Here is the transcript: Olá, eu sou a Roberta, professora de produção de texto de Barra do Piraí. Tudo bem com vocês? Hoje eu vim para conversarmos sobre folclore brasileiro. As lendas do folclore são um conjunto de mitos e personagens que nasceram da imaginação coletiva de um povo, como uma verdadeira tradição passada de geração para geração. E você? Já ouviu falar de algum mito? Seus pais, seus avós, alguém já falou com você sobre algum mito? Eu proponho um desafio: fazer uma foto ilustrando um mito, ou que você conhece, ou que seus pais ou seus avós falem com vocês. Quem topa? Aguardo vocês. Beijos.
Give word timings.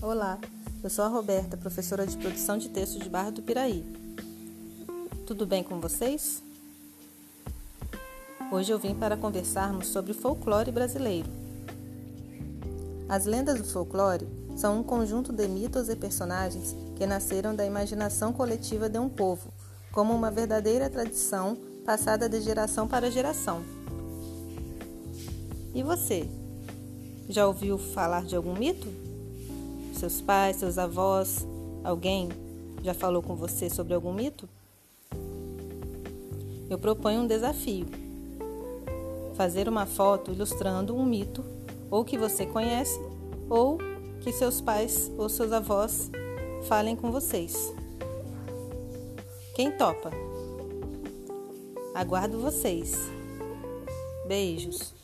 Olá, 0.00 0.38
eu 0.80 0.88
sou 0.88 1.04
a 1.04 1.08
Roberta, 1.08 1.56
professora 1.56 2.06
de 2.06 2.16
produção 2.16 2.56
de 2.56 2.68
texto 2.68 3.00
de 3.00 3.08
Barra 3.08 3.30
do 3.30 3.42
Piraí. 3.42 3.84
Tudo 5.26 5.44
bem 5.44 5.64
com 5.64 5.80
vocês? 5.80 6.40
Hoje 8.52 8.72
eu 8.72 8.78
vim 8.78 8.94
para 8.94 9.16
conversarmos 9.16 9.88
sobre 9.88 10.14
folclore 10.14 10.70
brasileiro. 10.70 11.28
As 13.08 13.26
lendas 13.26 13.58
do 13.58 13.64
folclore 13.64 14.28
são 14.56 14.78
um 14.78 14.84
conjunto 14.84 15.32
de 15.32 15.48
mitos 15.48 15.88
e 15.88 15.96
personagens 15.96 16.76
que 16.96 17.04
nasceram 17.04 17.52
da 17.52 17.66
imaginação 17.66 18.32
coletiva 18.32 18.88
de 18.88 19.00
um 19.00 19.08
povo, 19.08 19.52
como 19.90 20.14
uma 20.14 20.30
verdadeira 20.30 20.88
tradição 20.88 21.56
passada 21.84 22.28
de 22.28 22.40
geração 22.40 22.86
para 22.86 23.10
geração. 23.10 23.64
E 25.74 25.82
você? 25.82 26.28
Já 27.28 27.48
ouviu 27.48 27.76
falar 27.76 28.24
de 28.24 28.36
algum 28.36 28.56
mito? 28.56 29.07
Seus 29.98 30.20
pais, 30.20 30.58
seus 30.58 30.78
avós, 30.78 31.44
alguém 31.82 32.28
já 32.84 32.94
falou 32.94 33.20
com 33.20 33.34
você 33.34 33.68
sobre 33.68 33.94
algum 33.94 34.12
mito? 34.12 34.48
Eu 36.70 36.78
proponho 36.78 37.22
um 37.22 37.26
desafio: 37.26 37.84
fazer 39.34 39.68
uma 39.68 39.86
foto 39.86 40.30
ilustrando 40.30 40.94
um 40.94 41.04
mito, 41.04 41.44
ou 41.90 42.04
que 42.04 42.16
você 42.16 42.46
conhece, 42.46 42.96
ou 43.50 43.78
que 44.20 44.30
seus 44.30 44.60
pais 44.60 45.10
ou 45.18 45.28
seus 45.28 45.50
avós 45.50 46.12
falem 46.68 46.94
com 46.94 47.10
vocês. 47.10 47.74
Quem 49.56 49.72
topa? 49.72 50.12
Aguardo 51.92 52.38
vocês. 52.38 52.96
Beijos. 54.28 54.97